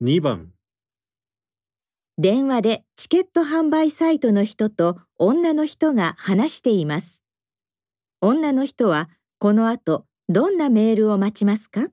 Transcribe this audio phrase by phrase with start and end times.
[0.00, 0.52] 2番
[2.18, 7.24] 電話でチケット販売サイトの人と女の人が話しています。
[8.20, 11.88] 女の人はこの後どんなメールを待ちますか？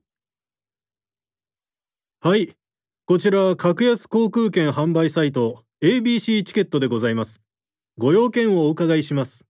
[2.20, 2.56] はい。
[3.06, 7.40] こちら、格安航空券販売サイト ABC チケットでございます。
[7.98, 9.46] ご用件をお伺いします。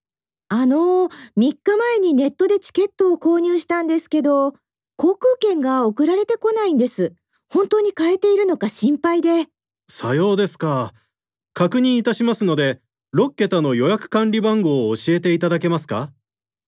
[0.48, 4.54] あのー、3日前にネットでチケットを購入したんですけど、
[4.96, 7.12] 航空券が送られてこないんです。
[7.48, 9.46] 本当に買えているのか心配で。
[9.88, 10.92] さようですか。
[11.54, 12.80] 確認いたしますので、
[13.14, 16.12] 6桁の予約管理番号を教えていただけますか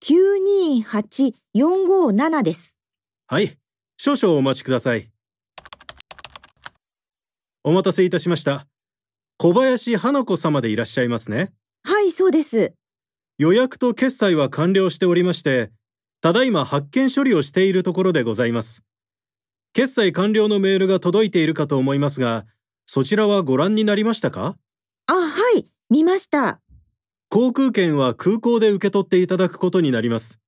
[0.02, 2.76] ？928457です。
[3.26, 3.58] はい。
[3.98, 5.10] 少々お待ちください。
[7.64, 8.66] お待たせいたしました。
[9.36, 11.52] 小林花子様でいらっしゃいますね。
[11.84, 12.72] はい、そうです。
[13.38, 15.70] 予約と決済は完了しておりまして、
[16.20, 18.82] ただいま発券処理をしているところでございます。
[19.78, 22.46] 決済完了のメールが届いているかと思いますが、
[22.84, 24.56] そちらはご覧になりましたか？
[25.06, 26.60] あ、はい、見ました。
[27.28, 30.40] 航空券は空港で受け取っていただくことになります。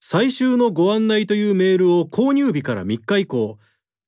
[0.00, 3.56] 最終のご案内というメールを購入日から3日以降、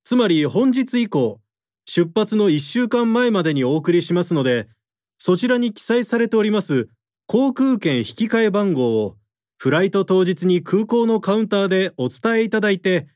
[0.04, 1.40] つまり本日以降、
[1.86, 4.68] 出発の1週間前までにお送りしますので、
[5.16, 6.90] そちらに記載されております
[7.26, 9.16] 航空券引き換え番号を
[9.56, 13.08] フライト当日に空港のカウンターでお伝えいただいて、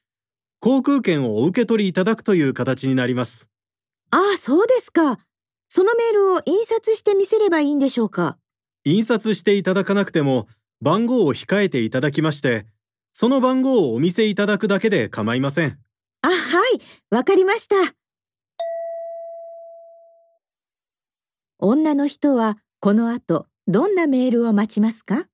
[0.64, 3.50] 航空券をお受け取りいただくという形になります。
[4.10, 5.18] ああ、そうですか。
[5.68, 8.38] そのメールを印刷して見せればいいんでしょうか？
[8.86, 10.48] 印刷していただかなくても
[10.80, 12.64] 番号を控えていただきまして、
[13.12, 15.78] その番号をお見せいただくだけで構いません。
[16.22, 16.34] あ、はい、
[17.10, 17.76] わかりました。
[21.58, 25.26] 女の人はこの後どんなメールを待ちますか？